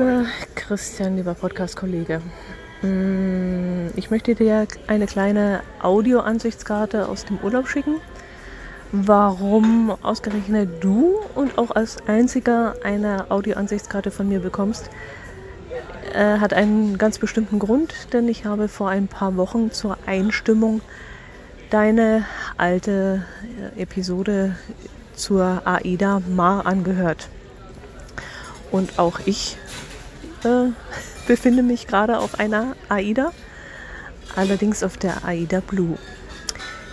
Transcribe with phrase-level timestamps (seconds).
[0.00, 0.24] Lieber
[0.54, 2.22] Christian, lieber Podcast-Kollege.
[2.80, 7.96] Mm, ich möchte dir eine kleine Audio-Ansichtskarte aus dem Urlaub schicken.
[8.92, 14.88] Warum ausgerechnet du und auch als einziger eine Audio-Ansichtskarte von mir bekommst,
[16.14, 20.80] äh, hat einen ganz bestimmten Grund, denn ich habe vor ein paar Wochen zur Einstimmung
[21.68, 22.24] deine
[22.56, 23.26] alte
[23.76, 24.56] äh, Episode
[25.14, 27.28] zur AIDA Ma angehört.
[28.70, 29.58] Und auch ich
[30.44, 30.72] äh,
[31.26, 33.32] befinde mich gerade auf einer AIDA,
[34.36, 35.98] allerdings auf der AIDA Blue.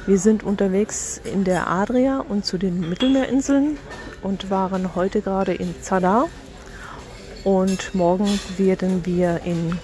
[0.05, 3.77] Wir sind unterwegs in der Adria und zu den Mittelmeerinseln
[4.21, 6.29] und waren heute gerade in Zadar.
[7.43, 9.77] Und morgen werden wir in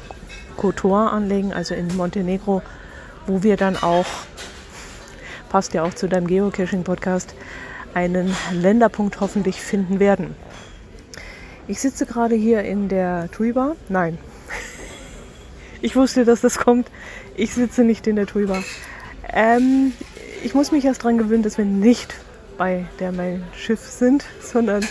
[0.55, 2.61] Kotor anlegen, also in Montenegro,
[3.27, 4.05] wo wir dann auch,
[5.49, 7.33] passt ja auch zu deinem Geocaching-Podcast,
[7.93, 10.35] einen Länderpunkt hoffentlich finden werden.
[11.65, 13.77] Ich sitze gerade hier in der TUI Bar.
[13.87, 14.17] Nein.
[15.81, 16.91] Ich wusste, dass das kommt.
[17.35, 18.63] Ich sitze nicht in der TUI Bar.
[19.31, 19.93] Ähm,
[20.43, 22.15] ich muss mich erst daran gewöhnen, dass wir nicht
[22.57, 24.85] bei der Mein Schiff sind, sondern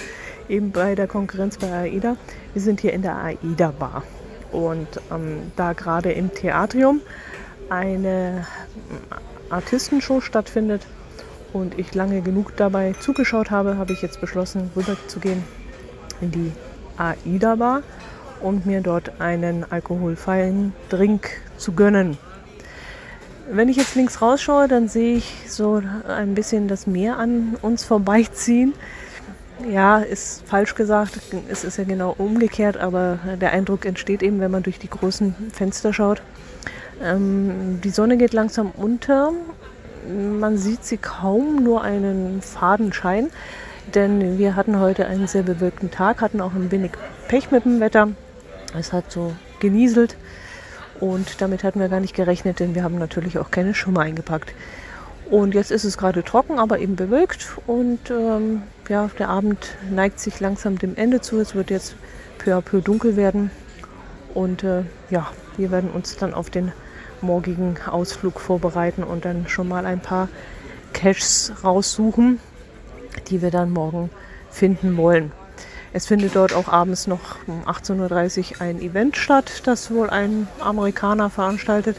[0.49, 2.17] eben bei der Konkurrenz bei AIDA.
[2.55, 4.03] Wir sind hier in der AIDA Bar.
[4.51, 7.03] Und ähm, da gerade im Theatrium
[7.69, 8.47] eine
[9.51, 10.87] Artistenshow stattfindet
[11.53, 15.45] und ich lange genug dabei zugeschaut habe, habe ich jetzt beschlossen, rüber zu gehen
[16.23, 16.53] in die
[16.97, 17.83] AIDA Bar
[18.41, 22.17] und mir dort einen alkoholfreien Drink zu gönnen.
[23.51, 27.85] Wenn ich jetzt links rausschaue, dann sehe ich so ein bisschen das Meer an uns
[27.85, 28.73] vorbeiziehen.
[29.69, 34.51] Ja, ist falsch gesagt, es ist ja genau umgekehrt, aber der Eindruck entsteht eben, wenn
[34.51, 36.23] man durch die großen Fenster schaut.
[37.03, 39.33] Ähm, die Sonne geht langsam unter,
[40.41, 43.31] man sieht sie kaum, nur einen faden Schein
[43.95, 46.93] denn wir hatten heute einen sehr bewölkten Tag, hatten auch ein wenig
[47.29, 48.09] Pech mit dem Wetter.
[48.79, 50.17] Es hat so genieselt
[51.01, 54.55] und damit hatten wir gar nicht gerechnet, denn wir haben natürlich auch keine Schimmer eingepackt.
[55.31, 60.21] Und jetzt ist es gerade trocken, aber eben bewölkt und ähm, ja, der Abend neigt
[60.21, 61.41] sich langsam dem Ende zu.
[61.41, 61.97] Es wird jetzt
[62.39, 63.51] peu à peu dunkel werden
[64.35, 66.73] und äh, ja, wir werden uns dann auf den
[67.21, 70.29] morgigen Ausflug vorbereiten und dann schon mal ein paar
[70.93, 72.41] Caches raussuchen,
[73.29, 74.11] die wir dann morgen
[74.51, 75.33] finden wollen.
[75.95, 80.49] Es findet dort auch abends noch um 18.30 Uhr ein Event statt, das wohl ein
[80.61, 81.97] Amerikaner veranstaltet.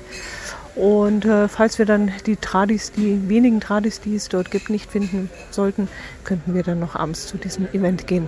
[0.75, 4.89] Und äh, falls wir dann die Tradis, die wenigen Tradis, die es dort gibt, nicht
[4.89, 5.87] finden sollten,
[6.23, 8.27] könnten wir dann noch abends zu diesem Event gehen.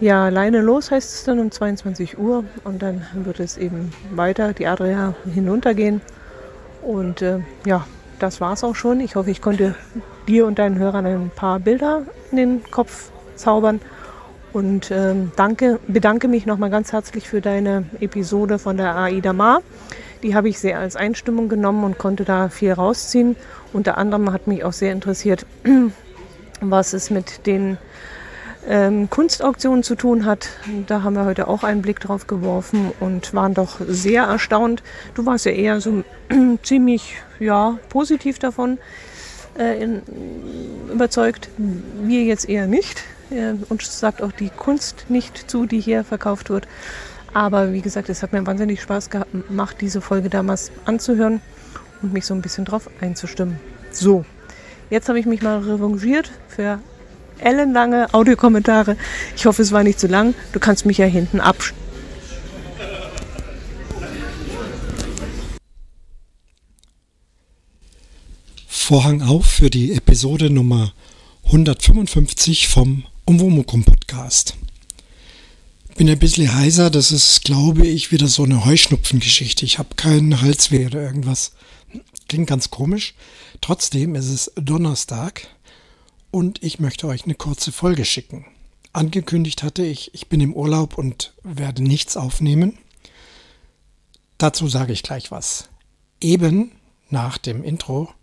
[0.00, 4.52] Ja, Leine los heißt es dann um 22 Uhr und dann wird es eben weiter
[4.52, 6.00] die Adria hinuntergehen.
[6.82, 7.86] Und äh, ja,
[8.18, 9.00] das war es auch schon.
[9.00, 9.76] Ich hoffe, ich konnte
[10.28, 13.80] dir und deinen Hörern ein paar Bilder in den Kopf zaubern.
[14.52, 19.62] Und ähm, danke, bedanke mich nochmal ganz herzlich für deine Episode von der AIDA Mar.
[20.22, 23.36] Die habe ich sehr als Einstimmung genommen und konnte da viel rausziehen.
[23.72, 25.46] Unter anderem hat mich auch sehr interessiert,
[26.60, 27.78] was es mit den
[28.66, 30.48] ähm, Kunstauktionen zu tun hat.
[30.86, 34.82] Da haben wir heute auch einen Blick drauf geworfen und waren doch sehr erstaunt.
[35.14, 36.02] Du warst ja eher so
[36.62, 38.78] ziemlich ja, positiv davon
[39.58, 40.02] äh, in,
[40.92, 41.48] überzeugt.
[42.02, 43.02] Wir jetzt eher nicht.
[43.30, 46.66] Äh, uns sagt auch die Kunst nicht zu, die hier verkauft wird.
[47.34, 51.40] Aber wie gesagt, es hat mir wahnsinnig Spaß gemacht, diese Folge damals anzuhören
[52.02, 53.60] und mich so ein bisschen drauf einzustimmen.
[53.90, 54.24] So,
[54.90, 56.78] jetzt habe ich mich mal revanchiert für
[57.38, 58.96] ellenlange Audiokommentare.
[59.36, 60.34] Ich hoffe, es war nicht zu lang.
[60.52, 61.87] Du kannst mich ja hinten abstellen.
[68.88, 70.94] Vorhang auf für die Episode Nummer
[71.44, 74.56] 155 vom Umwomukum Podcast.
[75.98, 79.66] Bin ein bisschen heiser, das ist, glaube ich, wieder so eine Heuschnupfengeschichte.
[79.66, 81.52] Ich habe keinen Halsweh oder irgendwas.
[82.28, 83.12] Klingt ganz komisch.
[83.60, 85.48] Trotzdem ist es Donnerstag
[86.30, 88.46] und ich möchte euch eine kurze Folge schicken.
[88.94, 92.78] Angekündigt hatte ich, ich bin im Urlaub und werde nichts aufnehmen.
[94.38, 95.68] Dazu sage ich gleich was.
[96.22, 96.72] Eben
[97.10, 98.14] nach dem Intro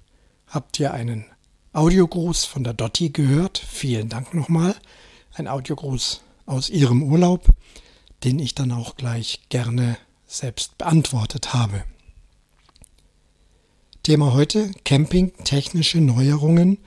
[0.48, 1.26] habt ihr einen
[1.74, 3.58] Audiogruß von der Dotti gehört.
[3.58, 4.76] Vielen Dank nochmal.
[5.34, 7.50] Ein Audiogruß aus ihrem Urlaub,
[8.24, 11.84] den ich dann auch gleich gerne selbst beantwortet habe.
[14.04, 16.78] Thema heute Camping, technische Neuerungen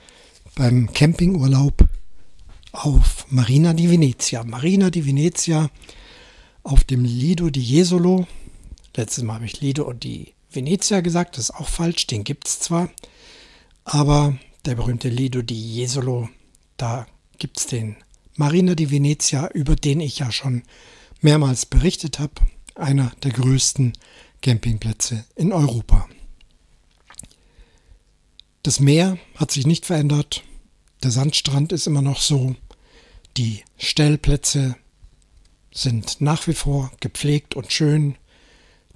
[0.55, 1.85] beim Campingurlaub
[2.71, 4.43] auf Marina di Venezia.
[4.43, 5.69] Marina di Venezia
[6.63, 8.25] auf dem Lido di Jesolo.
[8.95, 12.59] Letztes Mal habe ich Lido di Venezia gesagt, das ist auch falsch, den gibt es
[12.59, 12.89] zwar.
[13.91, 16.29] Aber der berühmte Lido di Jesolo,
[16.77, 17.07] da
[17.39, 17.95] gibt es den
[18.35, 20.61] Marina di Venezia, über den ich ja schon
[21.21, 22.33] mehrmals berichtet habe,
[22.75, 23.93] einer der größten
[24.43, 26.07] Campingplätze in Europa.
[28.61, 30.43] Das Meer hat sich nicht verändert,
[31.01, 32.55] der Sandstrand ist immer noch so,
[33.37, 34.75] die Stellplätze
[35.71, 38.19] sind nach wie vor gepflegt und schön,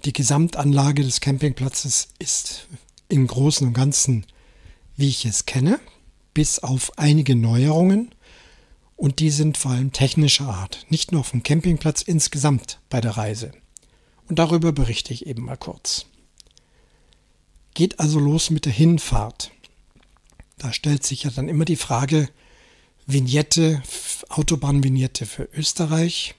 [0.06, 2.68] die Gesamtanlage des Campingplatzes ist
[3.10, 4.28] im Großen und Ganzen,
[4.96, 5.80] wie ich es kenne,
[6.34, 8.14] bis auf einige Neuerungen
[8.96, 13.52] und die sind vor allem technischer Art, nicht nur vom Campingplatz insgesamt bei der Reise.
[14.30, 16.06] Und darüber berichte ich eben mal kurz.
[17.74, 19.52] Geht also los mit der Hinfahrt.
[20.58, 22.30] Da stellt sich ja dann immer die Frage,
[23.06, 23.84] Vignette,
[24.30, 26.36] Autobahnvignette für Österreich,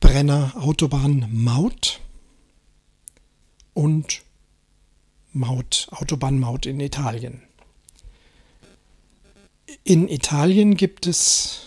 [0.00, 2.00] Brenner Autobahnmaut
[3.72, 4.22] und
[5.32, 7.42] Maut, Autobahnmaut in Italien.
[9.84, 11.62] In Italien gibt es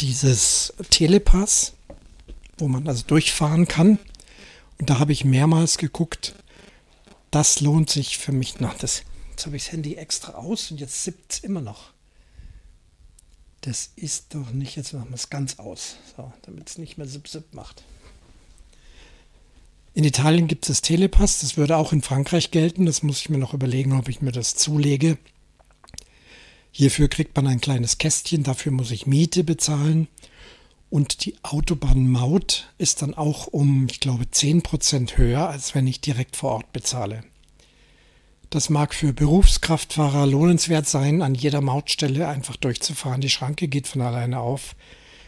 [0.00, 1.74] dieses Telepass,
[2.56, 3.98] wo man also durchfahren kann.
[4.78, 6.34] Und da habe ich mehrmals geguckt.
[7.30, 8.74] Das lohnt sich für mich noch.
[8.74, 11.90] Das, jetzt habe ich das Handy extra aus und jetzt sippt es immer noch.
[13.62, 17.08] Das ist doch nicht, jetzt machen wir es ganz aus, so, damit es nicht mehr
[17.08, 17.82] zip zip macht.
[19.98, 22.86] In Italien gibt es Telepass, das würde auch in Frankreich gelten.
[22.86, 25.18] Das muss ich mir noch überlegen, ob ich mir das zulege.
[26.70, 30.06] Hierfür kriegt man ein kleines Kästchen, dafür muss ich Miete bezahlen.
[30.88, 36.36] Und die Autobahnmaut ist dann auch um, ich glaube, 10% höher, als wenn ich direkt
[36.36, 37.24] vor Ort bezahle.
[38.50, 43.20] Das mag für Berufskraftfahrer lohnenswert sein, an jeder Mautstelle einfach durchzufahren.
[43.20, 44.76] Die Schranke geht von alleine auf.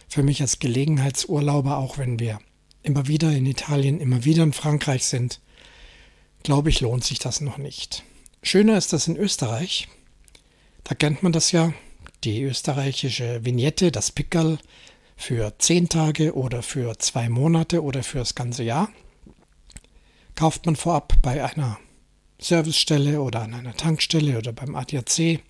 [0.07, 2.39] Für mich als Gelegenheitsurlauber, auch wenn wir
[2.83, 5.41] immer wieder in Italien, immer wieder in Frankreich sind,
[6.43, 8.05] glaube ich, lohnt sich das noch nicht.
[8.43, 9.89] Schöner ist das in Österreich.
[10.85, 11.73] Da kennt man das ja,
[12.25, 14.59] die österreichische Vignette, das Pickerl
[15.17, 18.91] für zehn Tage oder für zwei Monate oder für das ganze Jahr.
[20.35, 21.79] Kauft man vorab bei einer
[22.41, 25.41] Servicestelle oder an einer Tankstelle oder beim ADAC,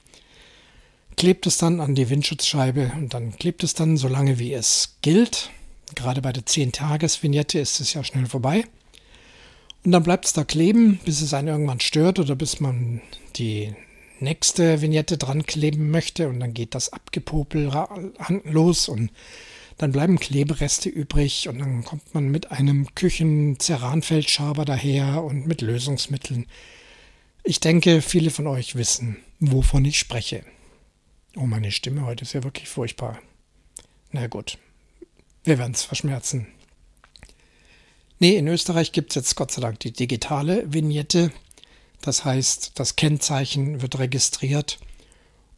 [1.17, 4.97] klebt es dann an die Windschutzscheibe und dann klebt es dann so lange wie es
[5.03, 5.51] gilt.
[5.95, 8.65] Gerade bei der 10-Tages-Vignette ist es ja schnell vorbei.
[9.85, 13.01] Und dann bleibt es da kleben, bis es einen irgendwann stört oder bis man
[13.37, 13.75] die
[14.21, 17.73] nächste Vignette dran kleben möchte und dann geht das Abgepopel
[18.45, 19.11] los und
[19.79, 26.45] dann bleiben Klebereste übrig und dann kommt man mit einem Küchen-Ceranfeldschaber daher und mit Lösungsmitteln.
[27.43, 30.45] Ich denke, viele von euch wissen, wovon ich spreche.
[31.37, 33.19] Oh, meine Stimme heute ist ja wirklich furchtbar.
[34.13, 34.59] Na gut,
[35.45, 36.47] wir werden es verschmerzen.
[38.19, 41.33] Nee, in Österreich gibt es jetzt Gott sei Dank die digitale Vignette.
[42.03, 44.79] Das heißt, das Kennzeichen wird registriert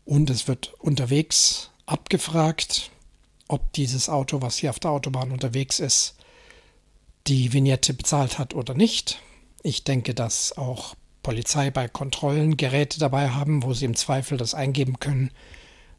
[0.04, 2.90] und es wird unterwegs abgefragt,
[3.48, 6.14] ob dieses Auto, was hier auf der Autobahn unterwegs ist,
[7.26, 9.20] die Vignette bezahlt hat oder nicht.
[9.62, 14.54] Ich denke, dass auch Polizei bei Kontrollen Geräte dabei haben, wo sie im Zweifel das
[14.54, 15.30] eingeben können,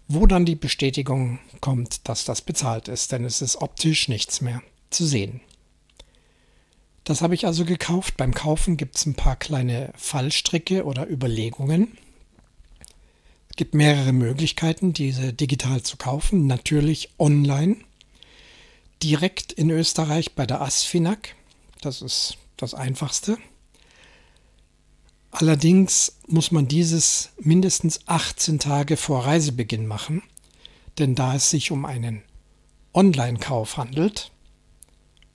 [0.07, 4.62] wo dann die Bestätigung kommt, dass das bezahlt ist, denn es ist optisch nichts mehr
[4.89, 5.41] zu sehen.
[7.03, 8.15] Das habe ich also gekauft.
[8.17, 11.98] Beim Kaufen gibt es ein paar kleine Fallstricke oder Überlegungen.
[13.50, 16.48] Es gibt mehrere Möglichkeiten, diese digital zu kaufen.
[16.48, 17.77] Natürlich online,
[19.03, 21.36] direkt in Österreich bei der ASFINAG.
[21.81, 23.38] Das ist das Einfachste.
[25.35, 30.21] Allerdings muss man dieses mindestens 18 Tage vor Reisebeginn machen,
[30.99, 32.21] denn da es sich um einen
[32.93, 34.31] Online-Kauf handelt,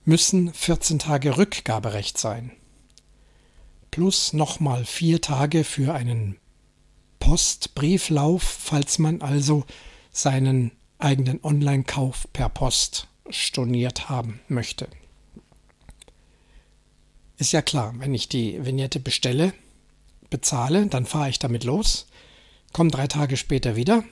[0.05, 2.53] müssen 14 Tage Rückgaberecht sein.
[3.91, 6.37] Plus nochmal vier Tage für einen
[7.19, 9.65] Postbrieflauf, falls man also
[10.11, 14.87] seinen eigenen Online-Kauf per Post storniert haben möchte.
[17.35, 19.53] Ist ja klar, wenn ich die Vignette bestelle,
[20.29, 22.07] bezahle, dann fahre ich damit los,
[22.73, 24.03] komme drei Tage später wieder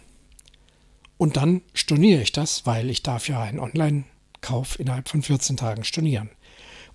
[1.18, 5.84] und dann storniere ich das, weil ich darf ja einen Online-Kauf innerhalb von 14 Tagen
[5.84, 6.30] stornieren.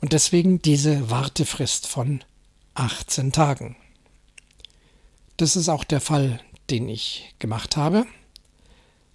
[0.01, 2.25] Und deswegen diese Wartefrist von
[2.75, 3.77] 18 Tagen.
[5.37, 8.07] Das ist auch der Fall, den ich gemacht habe.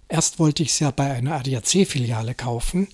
[0.08, 2.88] Erst wollte ich es ja bei einer ADAC-Filiale kaufen.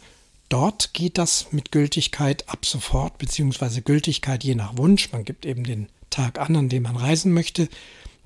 [0.48, 5.12] Dort geht das mit Gültigkeit ab sofort, beziehungsweise Gültigkeit je nach Wunsch.
[5.12, 7.68] Man gibt eben den Tag an, an dem man reisen möchte.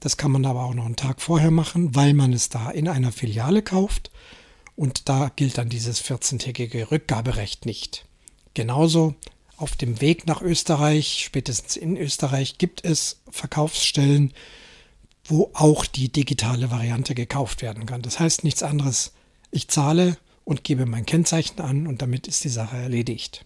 [0.01, 2.87] Das kann man aber auch noch einen Tag vorher machen, weil man es da in
[2.87, 4.11] einer Filiale kauft.
[4.77, 8.05] Und da gilt dann dieses 14-tägige Rückgaberecht nicht.
[8.55, 9.15] Genauso
[9.57, 14.33] auf dem Weg nach Österreich, spätestens in Österreich, gibt es Verkaufsstellen,
[15.25, 18.03] wo auch die digitale Variante gekauft werden kann.
[18.03, 19.13] Das heißt nichts anderes.
[19.51, 23.45] Ich zahle und gebe mein Kennzeichen an und damit ist die Sache erledigt.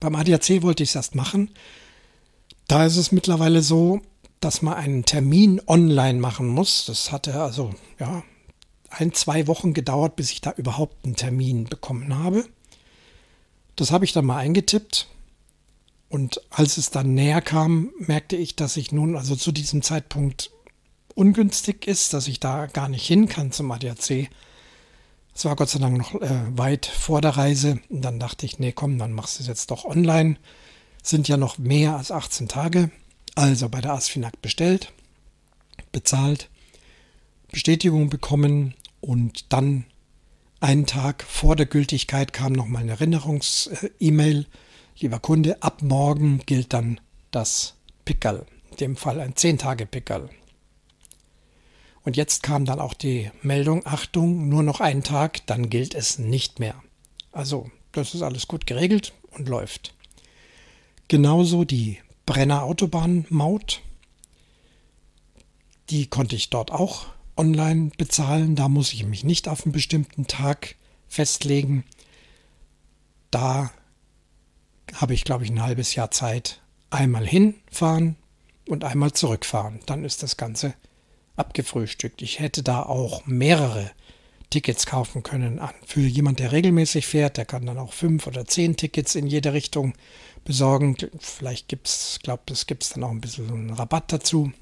[0.00, 1.50] Beim ADAC wollte ich es erst machen.
[2.68, 4.02] Da ist es mittlerweile so,
[4.40, 6.84] dass man einen Termin online machen muss.
[6.84, 8.22] Das hatte also ja
[8.90, 12.44] ein, zwei Wochen gedauert, bis ich da überhaupt einen Termin bekommen habe.
[13.76, 15.08] Das habe ich dann mal eingetippt.
[16.10, 20.50] Und als es dann näher kam, merkte ich, dass ich nun also zu diesem Zeitpunkt
[21.14, 24.30] ungünstig ist, dass ich da gar nicht hin kann zum ADAC.
[25.34, 27.80] Es war Gott sei Dank noch äh, weit vor der Reise.
[27.88, 30.36] Und dann dachte ich, nee, komm, dann machst du es jetzt doch online.
[31.02, 32.90] Sind ja noch mehr als 18 Tage.
[33.34, 34.92] Also bei der ASFINAG bestellt,
[35.92, 36.48] bezahlt,
[37.50, 39.84] Bestätigung bekommen und dann
[40.60, 44.46] einen Tag vor der Gültigkeit kam nochmal eine Erinnerungs-E-Mail.
[44.98, 47.00] Lieber Kunde, ab morgen gilt dann
[47.30, 47.74] das
[48.04, 48.44] Pickerl.
[48.72, 50.28] In dem Fall ein 10-Tage-Pickerl.
[52.02, 56.18] Und jetzt kam dann auch die Meldung, Achtung, nur noch einen Tag, dann gilt es
[56.18, 56.82] nicht mehr.
[57.30, 59.94] Also, das ist alles gut geregelt und läuft.
[61.08, 63.80] Genauso die Brenner Autobahnmaut.
[65.88, 67.06] Die konnte ich dort auch
[67.38, 68.56] online bezahlen.
[68.56, 70.76] Da muss ich mich nicht auf einen bestimmten Tag
[71.08, 71.84] festlegen.
[73.30, 73.70] Da
[74.92, 76.60] habe ich, glaube ich, ein halbes Jahr Zeit.
[76.90, 78.16] Einmal hinfahren
[78.68, 79.80] und einmal zurückfahren.
[79.86, 80.74] Dann ist das Ganze
[81.36, 82.20] abgefrühstückt.
[82.20, 83.90] Ich hätte da auch mehrere
[84.50, 85.60] Tickets kaufen können.
[85.86, 89.52] Für jemand, der regelmäßig fährt, der kann dann auch fünf oder zehn Tickets in jede
[89.52, 89.94] Richtung
[90.48, 90.96] besorgen.
[91.20, 94.52] Vielleicht gibt es, glaube es gibt dann auch ein bisschen einen Rabatt dazu.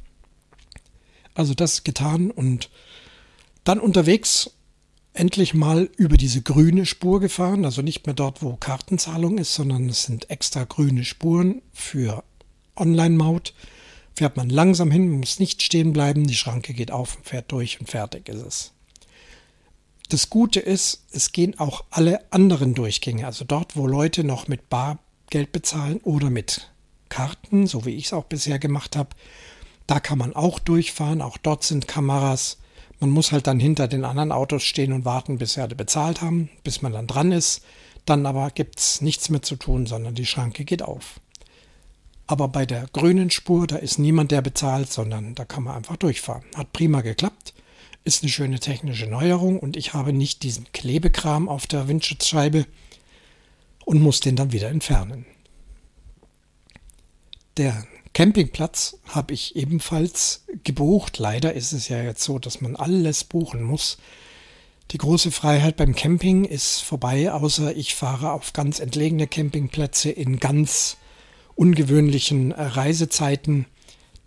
[1.35, 2.69] Also das getan und
[3.64, 4.50] dann unterwegs
[5.14, 7.64] endlich mal über diese grüne Spur gefahren.
[7.64, 12.23] Also nicht mehr dort, wo Kartenzahlung ist, sondern es sind extra grüne Spuren für
[12.76, 13.55] Online-Maut
[14.16, 17.81] fährt man langsam hin, muss nicht stehen bleiben, die Schranke geht auf und fährt durch
[17.81, 18.73] und fertig ist es.
[20.09, 24.69] Das Gute ist, es gehen auch alle anderen Durchgänge, also dort, wo Leute noch mit
[25.26, 26.71] Bargeld bezahlen oder mit
[27.09, 29.11] Karten, so wie ich es auch bisher gemacht habe,
[29.87, 32.59] da kann man auch durchfahren, auch dort sind Kameras.
[33.00, 36.23] Man muss halt dann hinter den anderen Autos stehen und warten, bis sie alle bezahlt
[36.23, 37.62] haben, bis man dann dran ist.
[38.04, 41.21] Dann aber gibt es nichts mehr zu tun, sondern die Schranke geht auf.
[42.28, 45.97] Aber bei der grünen Spur, da ist niemand, der bezahlt, sondern da kann man einfach
[45.97, 46.45] durchfahren.
[46.54, 47.52] Hat prima geklappt,
[48.04, 52.66] ist eine schöne technische Neuerung und ich habe nicht diesen Klebekram auf der Windschutzscheibe
[53.87, 55.25] und muss den dann wieder entfernen.
[57.57, 61.19] Der Campingplatz habe ich ebenfalls gebucht.
[61.19, 63.97] Leider ist es ja jetzt so, dass man alles buchen muss.
[64.90, 70.38] Die große Freiheit beim Camping ist vorbei, außer ich fahre auf ganz entlegene Campingplätze in
[70.38, 70.99] ganz
[71.55, 73.66] ungewöhnlichen äh, Reisezeiten,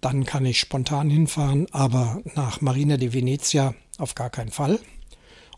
[0.01, 4.79] dann kann ich spontan hinfahren, aber nach Marina di Venezia auf gar keinen Fall.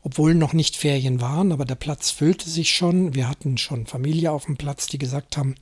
[0.03, 3.13] Obwohl noch nicht Ferien waren, aber der Platz füllte sich schon.
[3.13, 5.55] Wir hatten schon Familie auf dem Platz, die gesagt haben,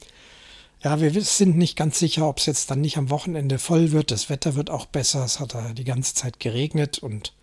[0.81, 4.11] ja, wir sind nicht ganz sicher, ob es jetzt dann nicht am Wochenende voll wird.
[4.11, 5.25] Das Wetter wird auch besser.
[5.25, 7.33] Es hat die ganze Zeit geregnet und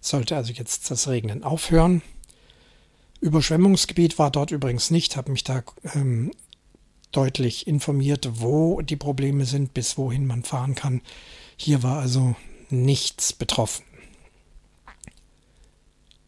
[0.00, 2.00] sollte also jetzt das Regnen aufhören.
[3.20, 5.62] Überschwemmungsgebiet war dort übrigens nicht, habe mich da
[5.94, 6.30] ähm,
[7.12, 11.00] deutlich informiert, wo die Probleme sind, bis wohin man fahren kann.
[11.56, 12.34] Hier war also
[12.68, 13.85] nichts betroffen.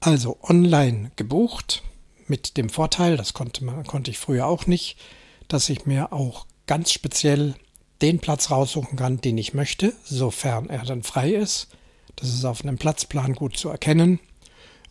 [0.00, 1.82] Also online gebucht
[2.26, 4.96] mit dem Vorteil, das konnte, man, konnte ich früher auch nicht,
[5.48, 7.54] dass ich mir auch ganz speziell
[8.00, 11.68] den Platz raussuchen kann, den ich möchte, sofern er dann frei ist.
[12.16, 14.20] Das ist auf einem Platzplan gut zu erkennen.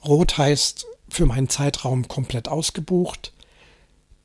[0.03, 3.33] Rot heißt für meinen Zeitraum komplett ausgebucht.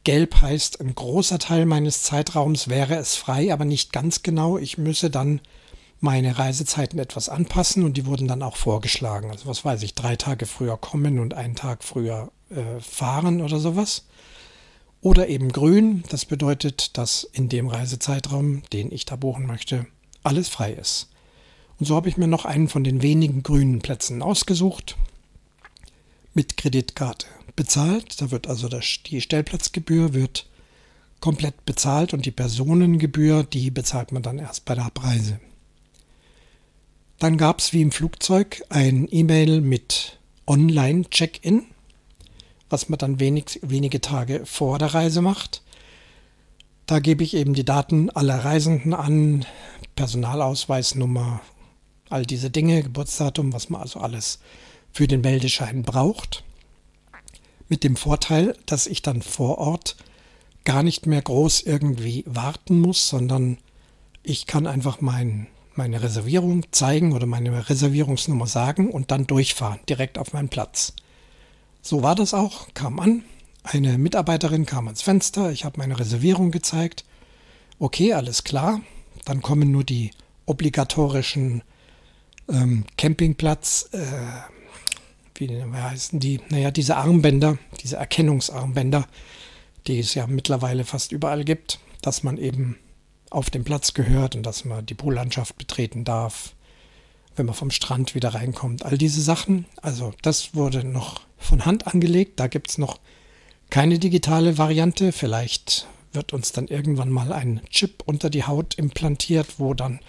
[0.04, 4.58] Gelb heißt, ein großer Teil meines Zeitraums wäre es frei, aber nicht ganz genau.
[4.58, 5.40] Ich müsse dann
[6.02, 9.30] meine Reisezeiten etwas anpassen und die wurden dann auch vorgeschlagen.
[9.30, 13.60] Also was weiß ich, drei Tage früher kommen und einen Tag früher äh, fahren oder
[13.60, 14.04] sowas.
[15.00, 19.86] Oder eben grün, das bedeutet, dass in dem Reisezeitraum, den ich da buchen möchte,
[20.24, 21.08] alles frei ist.
[21.78, 24.96] Und so habe ich mir noch einen von den wenigen grünen Plätzen ausgesucht
[26.34, 28.20] mit Kreditkarte bezahlt.
[28.20, 30.46] Da wird also das, die Stellplatzgebühr wird
[31.20, 35.40] komplett bezahlt und die Personengebühr, die bezahlt man dann erst bei der Abreise.
[37.22, 41.62] Dann gab es wie im Flugzeug ein E-Mail mit Online-Check-In,
[42.68, 45.62] was man dann wenig, wenige Tage vor der Reise macht.
[46.86, 49.46] Da gebe ich eben die Daten aller Reisenden an,
[49.94, 51.40] Personalausweisnummer,
[52.10, 54.40] all diese Dinge, Geburtsdatum, was man also alles
[54.90, 56.42] für den Meldeschein braucht
[57.68, 59.94] mit dem Vorteil, dass ich dann vor Ort
[60.64, 63.58] gar nicht mehr groß irgendwie warten muss, sondern
[64.24, 70.18] ich kann einfach mein, meine Reservierung zeigen oder meine Reservierungsnummer sagen und dann durchfahren, direkt
[70.18, 70.94] auf meinen Platz.
[71.80, 73.24] So war das auch, kam an.
[73.64, 77.04] Eine Mitarbeiterin kam ans Fenster, ich habe meine Reservierung gezeigt.
[77.78, 78.80] Okay, alles klar.
[79.24, 80.10] Dann kommen nur die
[80.46, 81.62] obligatorischen
[82.48, 83.98] ähm, Campingplatz, äh,
[85.36, 86.40] wie, wie heißen die?
[86.50, 89.06] Naja, diese Armbänder, diese Erkennungsarmbänder,
[89.86, 92.78] die es ja mittlerweile fast überall gibt, dass man eben
[93.34, 96.54] auf dem Platz gehört und dass man die Poollandschaft betreten darf,
[97.36, 98.84] wenn man vom Strand wieder reinkommt.
[98.84, 102.38] All diese Sachen, also das wurde noch von Hand angelegt.
[102.40, 102.98] Da gibt es noch
[103.70, 105.12] keine digitale Variante.
[105.12, 110.00] Vielleicht wird uns dann irgendwann mal ein Chip unter die Haut implantiert, wo dann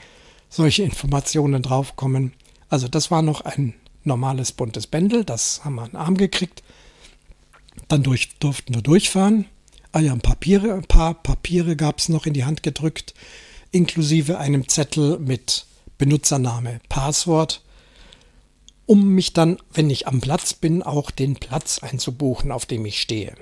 [0.50, 2.34] solche Informationen draufkommen.
[2.70, 6.64] Also das war noch ein normales buntes Bändel, das haben wir an den Arm gekriegt.
[7.88, 9.46] Dann durch, durften wir durchfahren.
[9.96, 13.14] Ah ja, ein, Papiere, ein paar Papiere gab es noch in die Hand gedrückt,
[13.70, 15.68] inklusive einem Zettel mit
[16.00, 17.62] Benutzername, Passwort,
[18.88, 23.00] um mich dann, wenn ich am Platz bin, auch den Platz einzubuchen, auf dem ich
[23.00, 23.36] stehe.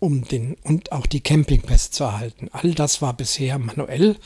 [0.00, 2.48] Um den, und auch die Campingpässe zu erhalten.
[2.50, 4.16] All das war bisher manuell.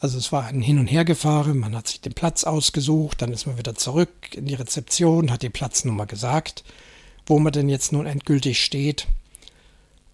[0.00, 3.46] Also es war ein Hin- und Hergefahren, man hat sich den Platz ausgesucht, dann ist
[3.46, 6.64] man wieder zurück in die Rezeption, hat die Platznummer gesagt,
[7.24, 9.06] wo man denn jetzt nun endgültig steht.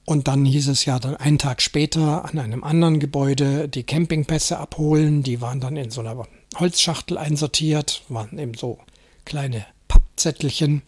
[0.06, 4.58] Und dann hieß es ja dann einen Tag später an einem anderen Gebäude die Campingpässe
[4.58, 5.23] abholen.
[5.23, 6.26] Die waren dann in so einer
[6.58, 8.78] Holzschachtel einsortiert, waren eben so
[9.25, 10.82] kleine Pappzettelchen.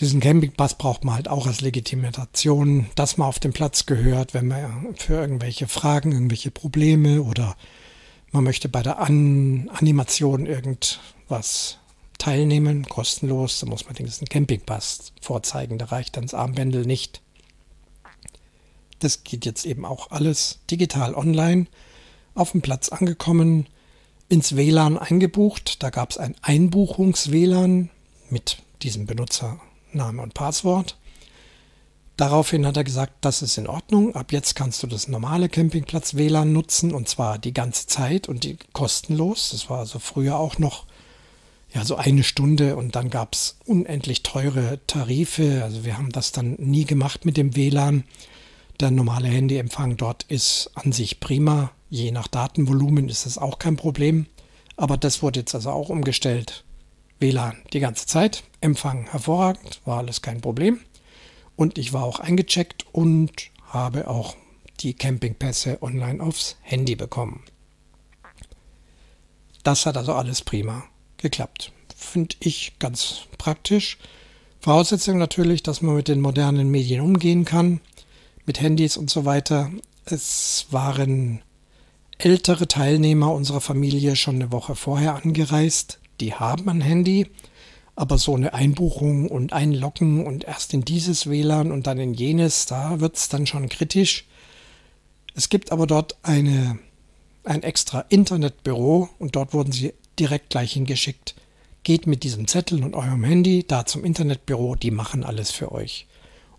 [0.00, 4.48] Diesen Campingpass braucht man halt auch als Legitimation, dass man auf dem Platz gehört, wenn
[4.48, 7.54] man für irgendwelche Fragen, irgendwelche Probleme oder
[8.32, 11.78] man möchte bei der An Animation irgendwas
[12.18, 15.78] teilnehmen, kostenlos, dann muss man diesen Campingpass vorzeigen.
[15.78, 17.20] Da reicht dann das Armbändel nicht.
[18.98, 21.66] Das geht jetzt eben auch alles digital online.
[22.34, 23.66] Auf dem Platz angekommen,
[24.28, 25.82] ins WLAN eingebucht.
[25.82, 27.90] Da gab es ein Einbuchungs-WLAN
[28.30, 30.96] mit diesem Benutzername und Passwort.
[32.16, 34.14] Daraufhin hat er gesagt, das ist in Ordnung.
[34.14, 38.56] Ab jetzt kannst du das normale Campingplatz-WLAN nutzen und zwar die ganze Zeit und die
[38.72, 39.50] kostenlos.
[39.50, 40.86] Das war also früher auch noch
[41.74, 45.62] ja, so eine Stunde und dann gab es unendlich teure Tarife.
[45.64, 48.04] Also wir haben das dann nie gemacht mit dem WLAN.
[48.80, 51.70] Der normale Handyempfang dort ist an sich prima.
[51.90, 54.26] Je nach Datenvolumen ist das auch kein Problem.
[54.76, 56.64] Aber das wurde jetzt also auch umgestellt.
[57.20, 60.80] WLAN die ganze Zeit, Empfang hervorragend, war alles kein Problem.
[61.54, 63.30] Und ich war auch eingecheckt und
[63.68, 64.34] habe auch
[64.80, 67.44] die Campingpässe online aufs Handy bekommen.
[69.62, 70.84] Das hat also alles prima
[71.18, 71.72] geklappt.
[71.94, 73.98] Finde ich ganz praktisch.
[74.60, 77.80] Voraussetzung natürlich, dass man mit den modernen Medien umgehen kann
[78.46, 79.70] mit Handys und so weiter.
[80.04, 81.42] Es waren
[82.18, 85.98] ältere Teilnehmer unserer Familie schon eine Woche vorher angereist.
[86.20, 87.26] Die haben ein Handy,
[87.96, 92.66] aber so eine Einbuchung und Einloggen und erst in dieses WLAN und dann in jenes,
[92.66, 94.26] da wird es dann schon kritisch.
[95.34, 96.78] Es gibt aber dort eine,
[97.44, 101.34] ein extra Internetbüro und dort wurden sie direkt gleich hingeschickt.
[101.82, 106.06] Geht mit diesem Zettel und eurem Handy da zum Internetbüro, die machen alles für euch.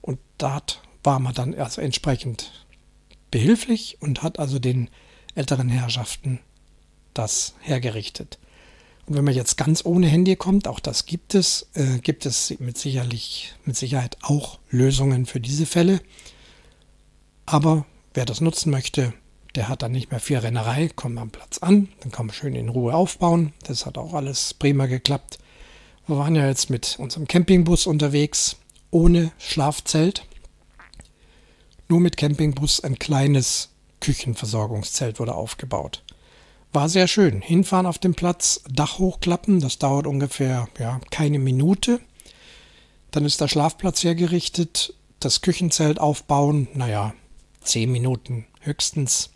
[0.01, 2.51] Und dort war man dann also entsprechend
[3.31, 4.89] behilflich und hat also den
[5.35, 6.39] älteren Herrschaften
[7.13, 8.39] das hergerichtet.
[9.05, 12.57] Und wenn man jetzt ganz ohne Handy kommt, auch das gibt es, äh, gibt es
[12.59, 16.01] mit, sicherlich, mit Sicherheit auch Lösungen für diese Fälle.
[17.45, 19.13] Aber wer das nutzen möchte,
[19.53, 22.55] der hat dann nicht mehr viel Rennerei, kommt am Platz an, dann kann man schön
[22.55, 23.53] in Ruhe aufbauen.
[23.63, 25.37] Das hat auch alles prima geklappt.
[26.07, 28.57] Wir waren ja jetzt mit unserem Campingbus unterwegs,
[28.91, 30.25] ohne Schlafzelt.
[31.87, 33.69] Nur mit Campingbus ein kleines
[33.99, 36.03] Küchenversorgungszelt wurde aufgebaut.
[36.73, 37.41] War sehr schön.
[37.41, 42.01] Hinfahren auf dem Platz, Dach hochklappen, das dauert ungefähr ja, keine Minute.
[43.11, 47.13] Dann ist der Schlafplatz hergerichtet, das Küchenzelt aufbauen, naja,
[47.61, 49.29] zehn Minuten höchstens.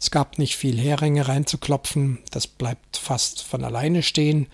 [0.00, 4.48] Es gab nicht viel Heringe reinzuklopfen, das bleibt fast von alleine stehen.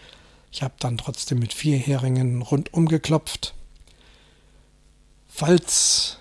[0.52, 3.54] Ich habe dann trotzdem mit vier Heringen rundum geklopft.
[5.28, 6.18] Falls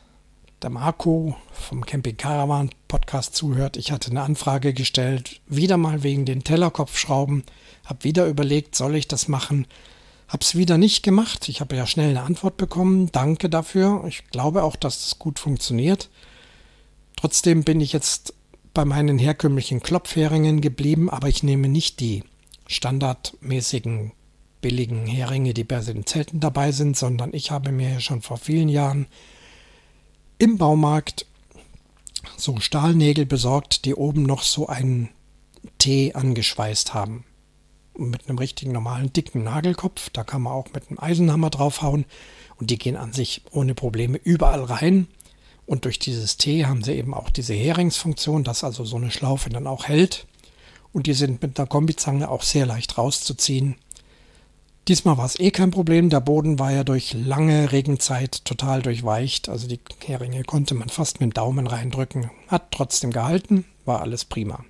[0.61, 3.77] der Marco vom Camping Caravan Podcast zuhört.
[3.77, 7.43] Ich hatte eine Anfrage gestellt, wieder mal wegen den Tellerkopfschrauben.
[7.83, 9.67] Habe wieder überlegt, soll ich das machen?
[10.27, 11.49] Habe es wieder nicht gemacht.
[11.49, 13.11] Ich habe ja schnell eine Antwort bekommen.
[13.11, 14.05] Danke dafür.
[14.07, 16.09] Ich glaube auch, dass das gut funktioniert.
[17.15, 18.33] Trotzdem bin ich jetzt
[18.73, 22.23] bei meinen herkömmlichen Klopfheringen geblieben, aber ich nehme nicht die
[22.67, 24.11] standardmäßigen
[24.61, 28.67] billigen Heringe, die bei den Zelten dabei sind, sondern ich habe mir schon vor vielen
[28.67, 29.05] Jahren
[30.37, 31.25] im Baumarkt
[32.37, 35.09] so Stahlnägel besorgt, die oben noch so einen
[35.77, 37.25] T angeschweißt haben.
[37.97, 40.09] mit einem richtigen normalen dicken Nagelkopf.
[40.09, 42.03] Da kann man auch mit einem Eisenhammer draufhauen
[42.57, 45.07] und die gehen an sich ohne Probleme überall rein.
[45.65, 49.49] Und durch dieses T haben sie eben auch diese Heringsfunktion, dass also so eine Schlaufe
[49.49, 50.27] dann auch hält.
[50.91, 53.75] Und die sind mit einer Kombizange auch sehr leicht rauszuziehen.
[54.87, 56.11] Diesmal war es eh kein Problem.
[56.11, 59.49] Der Boden war ja durch lange Regenzeit total durchweicht.
[59.49, 62.29] Also die Heringe konnte man fast mit dem Daumen reindrücken.
[62.47, 64.63] Hat trotzdem gehalten, war alles prima.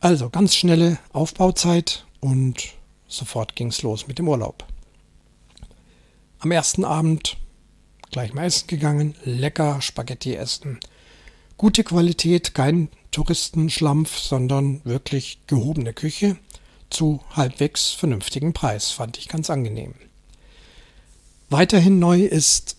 [0.00, 2.74] Also ganz schnelle Aufbauzeit und
[3.06, 4.64] sofort ging es los mit dem Urlaub.
[6.40, 7.36] Am ersten Abend
[8.10, 10.80] gleich mal essen gegangen, lecker Spaghetti essen.
[11.56, 16.36] Gute Qualität, kein Touristenschlampf, sondern wirklich gehobene Küche
[16.90, 18.90] zu halbwegs vernünftigen Preis.
[18.90, 19.94] Fand ich ganz angenehm.
[21.48, 22.76] Weiterhin neu ist,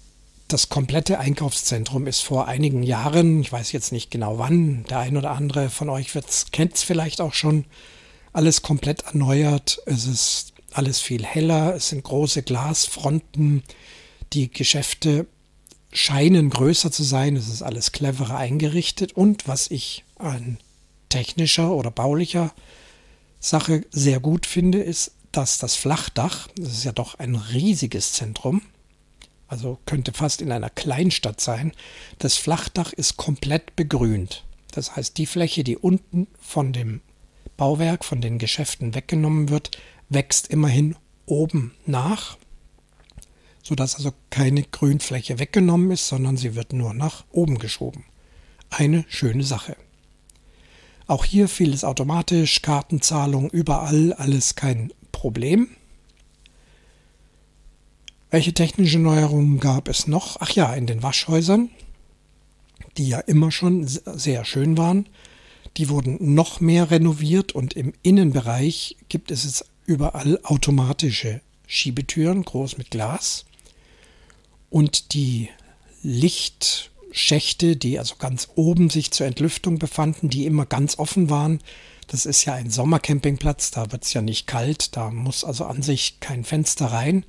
[0.47, 5.17] das komplette Einkaufszentrum ist vor einigen Jahren, ich weiß jetzt nicht genau wann, der ein
[5.17, 6.11] oder andere von euch
[6.51, 7.65] kennt es vielleicht auch schon,
[8.33, 9.79] alles komplett erneuert.
[9.85, 13.63] Es ist alles viel heller, es sind große Glasfronten,
[14.33, 15.25] die Geschäfte
[15.91, 20.59] scheinen größer zu sein, es ist alles cleverer eingerichtet und was ich an
[21.09, 22.53] technischer oder baulicher
[23.39, 28.61] Sache sehr gut finde, ist, dass das Flachdach, das ist ja doch ein riesiges Zentrum,
[29.47, 31.71] also könnte fast in einer Kleinstadt sein,
[32.19, 34.45] das Flachdach ist komplett begrünt.
[34.71, 37.01] Das heißt, die Fläche, die unten von dem
[37.55, 39.71] Bauwerk, von den Geschäften weggenommen wird,
[40.09, 40.95] wächst immerhin
[41.25, 42.37] oben nach,
[43.63, 48.05] sodass also keine Grünfläche weggenommen ist, sondern sie wird nur nach oben geschoben.
[48.69, 49.75] Eine schöne Sache.
[51.07, 55.69] Auch hier vieles automatisch, Kartenzahlung überall, alles kein Problem.
[58.29, 60.35] Welche technische Neuerungen gab es noch?
[60.41, 61.69] Ach ja, in den Waschhäusern,
[62.97, 65.07] die ja immer schon sehr schön waren.
[65.77, 72.77] Die wurden noch mehr renoviert und im Innenbereich gibt es jetzt überall automatische Schiebetüren, groß
[72.77, 73.45] mit Glas.
[74.69, 75.49] Und die
[76.03, 81.59] Licht- Schächte, die also ganz oben sich zur Entlüftung befanden, die immer ganz offen waren.
[82.07, 85.81] Das ist ja ein Sommercampingplatz, da wird es ja nicht kalt, da muss also an
[85.81, 87.25] sich kein Fenster rein.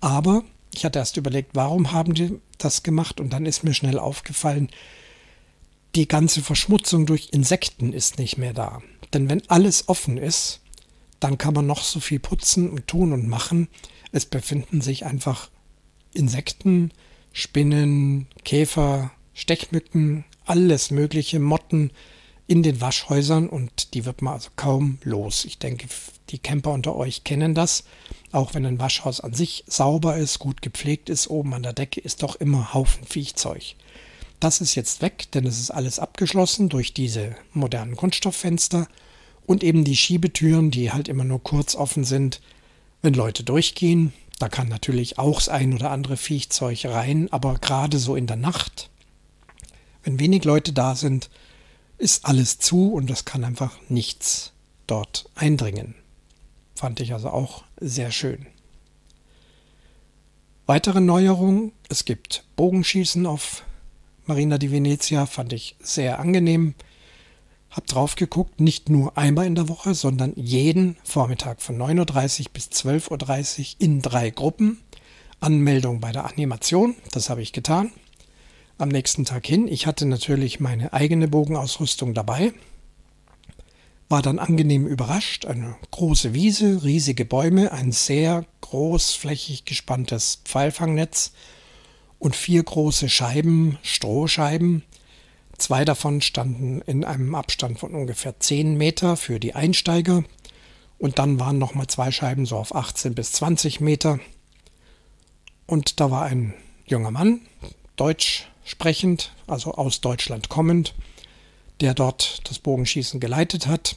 [0.00, 3.98] Aber ich hatte erst überlegt, warum haben die das gemacht und dann ist mir schnell
[3.98, 4.68] aufgefallen,
[5.94, 8.82] die ganze Verschmutzung durch Insekten ist nicht mehr da.
[9.14, 10.60] Denn wenn alles offen ist,
[11.20, 13.68] dann kann man noch so viel putzen und tun und machen.
[14.12, 15.50] Es befinden sich einfach
[16.12, 16.92] Insekten,
[17.32, 21.90] Spinnen, Käfer, Stechmücken, alles mögliche, Motten
[22.46, 25.44] in den Waschhäusern und die wird man also kaum los.
[25.44, 25.88] Ich denke,
[26.30, 27.84] die Camper unter euch kennen das.
[28.32, 32.00] Auch wenn ein Waschhaus an sich sauber ist, gut gepflegt ist, oben an der Decke
[32.00, 33.74] ist doch immer Haufen Viechzeug.
[34.40, 38.88] Das ist jetzt weg, denn es ist alles abgeschlossen durch diese modernen Kunststofffenster
[39.44, 42.40] und eben die Schiebetüren, die halt immer nur kurz offen sind,
[43.02, 44.14] wenn Leute durchgehen.
[44.38, 48.36] Da kann natürlich auch das ein oder andere Viechzeug rein, aber gerade so in der
[48.36, 48.88] Nacht
[50.06, 51.28] wenn wenig Leute da sind,
[51.98, 54.52] ist alles zu und es kann einfach nichts
[54.86, 55.96] dort eindringen.
[56.76, 58.46] Fand ich also auch sehr schön.
[60.64, 63.64] Weitere Neuerungen, es gibt Bogenschießen auf
[64.26, 66.74] Marina di Venezia, fand ich sehr angenehm.
[67.70, 72.46] Hab drauf geguckt, nicht nur einmal in der Woche, sondern jeden Vormittag von 9.30 Uhr
[72.52, 74.78] bis 12.30 Uhr in drei Gruppen.
[75.40, 77.90] Anmeldung bei der Animation, das habe ich getan
[78.78, 79.68] am nächsten Tag hin.
[79.68, 82.52] Ich hatte natürlich meine eigene Bogenausrüstung dabei,
[84.08, 85.46] war dann angenehm überrascht.
[85.46, 91.32] Eine große Wiese, riesige Bäume, ein sehr großflächig gespanntes Pfeilfangnetz
[92.18, 94.82] und vier große Scheiben, Strohscheiben.
[95.58, 100.22] Zwei davon standen in einem Abstand von ungefähr 10 Meter für die Einsteiger
[100.98, 104.18] und dann waren nochmal zwei Scheiben so auf 18 bis 20 Meter.
[105.66, 106.54] Und da war ein
[106.86, 107.40] junger Mann,
[107.96, 110.94] Deutsch sprechend, also aus Deutschland kommend,
[111.80, 113.96] der dort das Bogenschießen geleitet hat.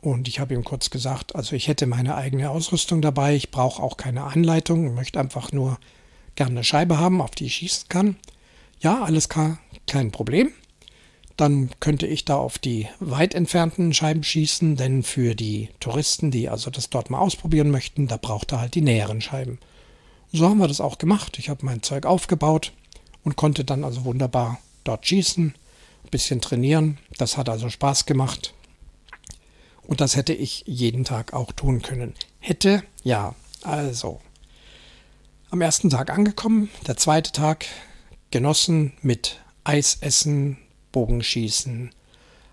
[0.00, 3.82] Und ich habe ihm kurz gesagt, also ich hätte meine eigene Ausrüstung dabei, ich brauche
[3.82, 5.78] auch keine Anleitung, ich möchte einfach nur
[6.34, 8.16] gerne eine Scheibe haben, auf die ich schießen kann.
[8.80, 10.50] Ja, alles klar, kein Problem.
[11.36, 16.48] Dann könnte ich da auf die weit entfernten Scheiben schießen, denn für die Touristen, die
[16.48, 19.58] also das dort mal ausprobieren möchten, da braucht er halt die näheren Scheiben.
[20.32, 21.38] So haben wir das auch gemacht.
[21.38, 22.72] Ich habe mein Zeug aufgebaut,
[23.24, 25.54] und konnte dann also wunderbar dort schießen,
[26.04, 26.98] ein bisschen trainieren.
[27.18, 28.54] Das hat also Spaß gemacht.
[29.82, 32.14] Und das hätte ich jeden Tag auch tun können.
[32.38, 34.20] Hätte, ja, also.
[35.50, 37.66] Am ersten Tag angekommen, der zweite Tag
[38.30, 40.58] genossen mit Eisessen,
[40.92, 41.90] Bogenschießen,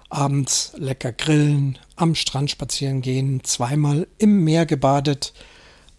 [0.10, 5.34] abends lecker grillen, am Strand spazieren gehen, zweimal im Meer gebadet,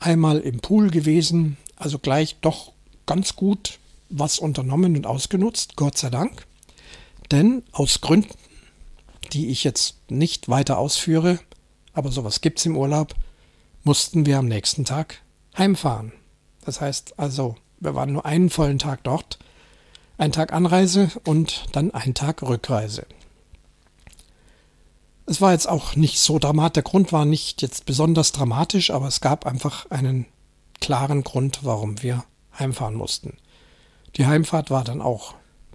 [0.01, 2.73] einmal im Pool gewesen, also gleich doch
[3.07, 6.47] ganz gut was unternommen und ausgenutzt, Gott sei Dank.
[7.31, 8.35] Denn aus Gründen,
[9.33, 11.39] die ich jetzt nicht weiter ausführe,
[11.93, 13.15] aber sowas gibt es im Urlaub,
[13.85, 15.23] mussten wir am nächsten Tag
[15.57, 16.13] heimfahren.
[16.65, 19.39] Das heißt also, wir waren nur einen vollen Tag dort,
[20.17, 23.07] ein Tag Anreise und dann ein Tag Rückreise.
[25.27, 29.09] Es war jetzt auch nicht so dramatisch, der Grund war nicht jetzt besonders dramatisch, aber
[29.09, 30.27] es gab einfach einen
[30.81, 32.25] klaren Grund, warum wir
[32.59, 33.37] heimfahren mussten.
[34.19, 35.35] Die Heimfahrt war dann auch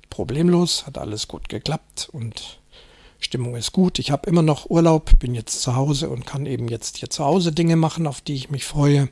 [0.10, 2.60] problemlos, hat alles gut geklappt und
[3.20, 4.00] Stimmung ist gut.
[4.00, 7.24] Ich habe immer noch Urlaub, bin jetzt zu Hause und kann eben jetzt hier zu
[7.24, 9.08] Hause Dinge machen, auf die ich mich freue.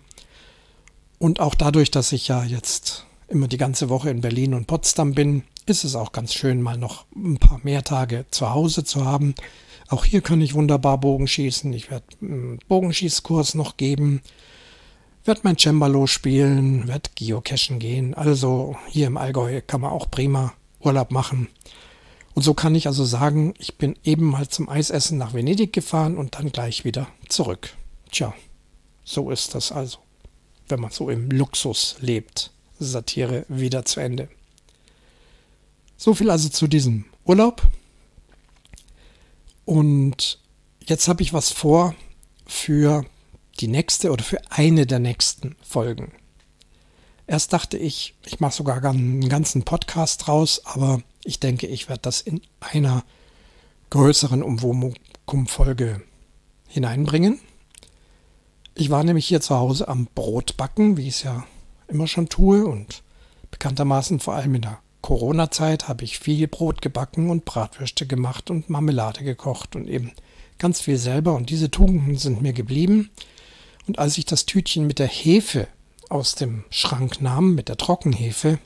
[1.18, 5.14] Und auch dadurch, dass ich ja jetzt immer die ganze Woche in Berlin und Potsdam
[5.14, 9.06] bin, ist es auch ganz schön, mal noch ein paar mehr Tage zu Hause zu
[9.06, 9.34] haben.
[9.88, 11.72] Auch hier kann ich wunderbar Bogenschießen.
[11.72, 14.22] Ich werde einen Bogenschießkurs noch geben,
[15.24, 18.14] werde mein Cembalo spielen, werde Geocachen gehen.
[18.14, 21.48] Also hier im Allgäu kann man auch prima Urlaub machen.
[22.34, 26.18] Und so kann ich also sagen, ich bin eben mal zum Eisessen nach Venedig gefahren
[26.18, 27.76] und dann gleich wieder zurück.
[28.12, 28.34] Tja,
[29.04, 30.00] so ist das also,
[30.70, 32.52] wenn man so im Luxus lebt.
[32.80, 34.30] Satire wieder zu Ende.
[35.98, 37.62] So viel also zu diesem Urlaub.
[39.66, 40.40] Und
[40.86, 41.94] jetzt habe ich was vor
[42.48, 43.06] für
[43.62, 46.12] die nächste oder für eine der nächsten Folgen.
[47.28, 52.02] Erst dachte ich, ich mache sogar einen ganzen Podcast draus, aber ich denke, ich werde
[52.02, 53.04] das in einer
[53.92, 56.02] größeren Umwomukum-Folge
[56.68, 57.40] hineinbringen.
[58.74, 61.46] Ich war nämlich hier zu Hause am Brotbacken, wie ich es ja
[61.88, 63.04] immer schon tue und
[63.52, 68.70] bekanntermaßen vor allem in der Corona-Zeit habe ich viel Brot gebacken und Bratwürste gemacht und
[68.70, 70.12] Marmelade gekocht und eben
[70.58, 73.10] ganz viel selber und diese Tugenden sind mir geblieben.
[73.88, 75.68] Und als ich das Tütchen mit der Hefe
[76.10, 78.60] aus dem Schrank nahm, mit der Trockenhefe,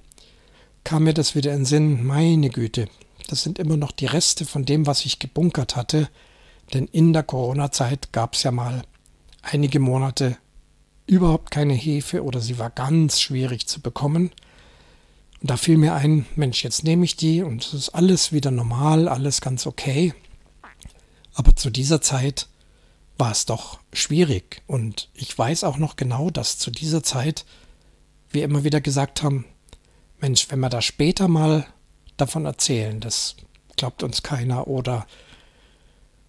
[0.83, 2.87] kam mir das wieder in Sinn, meine Güte,
[3.27, 6.09] das sind immer noch die Reste von dem, was ich gebunkert hatte,
[6.73, 8.83] denn in der Corona-Zeit gab es ja mal
[9.41, 10.37] einige Monate
[11.07, 14.31] überhaupt keine Hefe oder sie war ganz schwierig zu bekommen.
[15.41, 18.51] Und da fiel mir ein, Mensch, jetzt nehme ich die und es ist alles wieder
[18.51, 20.13] normal, alles ganz okay.
[21.33, 22.47] Aber zu dieser Zeit
[23.17, 24.61] war es doch schwierig.
[24.67, 27.45] Und ich weiß auch noch genau, dass zu dieser Zeit
[28.29, 29.45] wir immer wieder gesagt haben,
[30.19, 31.65] Mensch, wenn wir da später mal
[32.17, 33.35] davon erzählen, das
[33.75, 35.05] glaubt uns keiner oder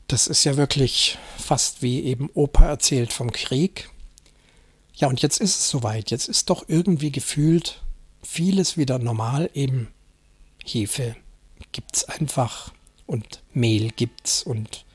[0.08, 3.90] das ist ja wirklich fast wie eben Opa erzählt vom Krieg.
[4.94, 6.10] Ja, und jetzt ist es soweit.
[6.10, 7.82] Jetzt ist doch irgendwie gefühlt
[8.22, 9.50] vieles wieder normal.
[9.52, 9.88] Eben
[10.64, 11.16] Hefe
[11.72, 12.72] gibt es einfach
[13.06, 14.85] und Mehl gibt's und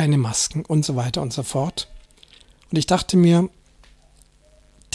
[0.00, 1.86] keine Masken und so weiter und so fort.
[2.70, 3.50] Und ich dachte mir,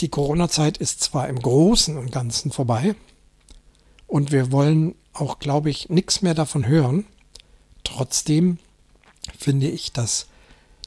[0.00, 2.96] die Corona-Zeit ist zwar im Großen und Ganzen vorbei
[4.08, 7.04] und wir wollen auch, glaube ich, nichts mehr davon hören.
[7.84, 8.58] Trotzdem
[9.38, 10.26] finde ich, dass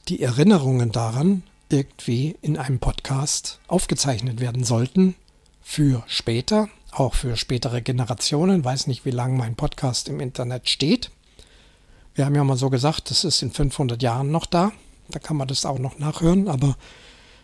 [0.08, 5.14] die Erinnerungen daran irgendwie in einem Podcast aufgezeichnet werden sollten
[5.62, 8.66] für später, auch für spätere Generationen.
[8.66, 11.10] Weiß nicht, wie lange mein Podcast im Internet steht.
[12.20, 14.72] Wir haben ja mal so gesagt, das ist in 500 Jahren noch da.
[15.08, 16.48] Da kann man das auch noch nachhören.
[16.48, 16.76] Aber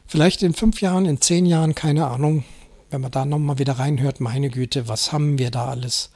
[0.07, 2.45] vielleicht in fünf Jahren, in zehn Jahren, keine Ahnung,
[2.91, 6.11] wenn man da nochmal wieder reinhört, meine Güte, was haben wir da alles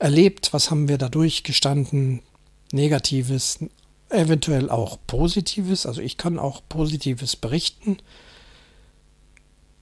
[0.00, 0.52] erlebt?
[0.52, 2.22] Was haben wir da durchgestanden?
[2.72, 3.60] Negatives,
[4.08, 5.86] eventuell auch Positives.
[5.86, 7.98] Also ich kann auch Positives berichten.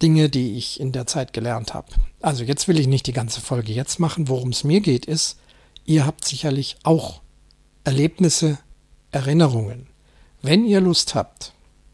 [0.03, 1.89] Dinge, die ich in der Zeit gelernt habe.
[2.21, 4.29] Also jetzt will ich nicht die ganze Folge jetzt machen.
[4.29, 5.39] Worum es mir geht, ist,
[5.87, 7.24] ihr habt sicherlich auch
[7.85, 8.59] Erlebnisse,
[9.11, 9.87] Erinnerungen.
[10.41, 11.53] Wenn ihr Lust habt,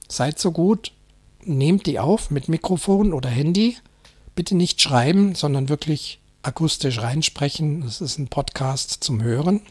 [0.09, 0.93] seid so gut,
[1.43, 3.77] nehmt die auf mit Mikrofon oder Handy.
[4.37, 7.81] Bitte nicht schreiben, sondern wirklich akustisch reinsprechen.
[7.83, 9.63] Das ist ein Podcast zum Hören.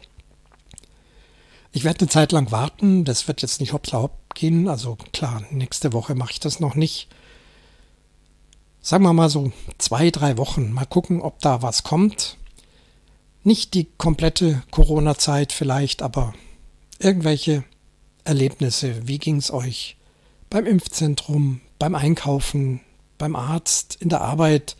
[1.71, 3.05] Ich werde eine Zeit lang warten.
[3.05, 4.67] Das wird jetzt nicht hoppla hopp gehen.
[4.67, 7.07] Also klar, nächste Woche mache ich das noch nicht.
[8.81, 10.73] Sagen wir mal so zwei, drei Wochen.
[10.73, 12.38] Mal gucken, ob da was kommt.
[13.43, 16.33] Nicht die komplette Corona-Zeit vielleicht, aber
[16.99, 17.63] irgendwelche
[18.23, 19.07] Erlebnisse.
[19.07, 19.97] Wie ging es euch
[20.49, 22.81] beim Impfzentrum, beim Einkaufen,
[23.17, 24.75] beim Arzt, in der Arbeit?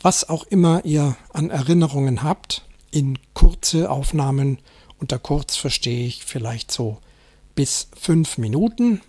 [0.00, 4.58] Was auch immer ihr an Erinnerungen habt, in kurze Aufnahmen
[4.98, 6.98] unter kurz verstehe ich vielleicht so
[7.54, 9.00] bis fünf Minuten.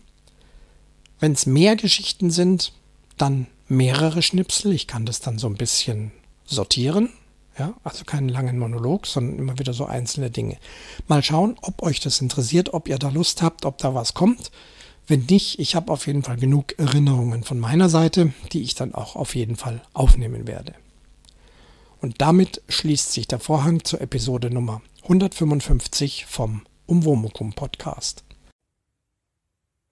[1.20, 2.74] Wenn es mehr Geschichten sind,
[3.18, 4.72] dann mehrere Schnipsel.
[4.74, 6.12] Ich kann das dann so ein bisschen
[6.46, 7.10] sortieren.
[7.60, 10.58] Ja, also keinen langen Monolog, sondern immer wieder so einzelne Dinge.
[11.10, 14.50] Mal schauen, ob euch das interessiert, ob ihr da Lust habt, ob da was kommt.
[15.08, 18.96] Wenn nicht, ich habe auf jeden Fall genug Erinnerungen von meiner Seite, die ich dann
[18.96, 20.74] auch auf jeden Fall aufnehmen werde.
[22.00, 28.24] Und damit schließt sich der Vorhang zur Episode Nummer 155 vom Umwomukum Podcast.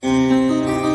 [0.03, 0.86] Musik